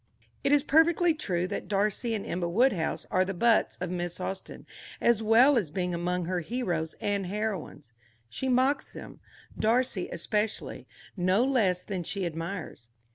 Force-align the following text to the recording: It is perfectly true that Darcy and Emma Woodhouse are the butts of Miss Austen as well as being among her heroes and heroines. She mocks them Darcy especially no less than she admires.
It 0.43 0.51
is 0.51 0.63
perfectly 0.63 1.13
true 1.13 1.45
that 1.49 1.67
Darcy 1.67 2.15
and 2.15 2.25
Emma 2.25 2.49
Woodhouse 2.49 3.05
are 3.11 3.23
the 3.23 3.35
butts 3.35 3.77
of 3.79 3.91
Miss 3.91 4.19
Austen 4.19 4.65
as 4.99 5.21
well 5.21 5.59
as 5.59 5.69
being 5.69 5.93
among 5.93 6.25
her 6.25 6.39
heroes 6.39 6.95
and 6.99 7.27
heroines. 7.27 7.91
She 8.27 8.49
mocks 8.49 8.93
them 8.93 9.19
Darcy 9.59 10.09
especially 10.09 10.87
no 11.15 11.45
less 11.45 11.83
than 11.83 12.01
she 12.01 12.25
admires. 12.25 12.89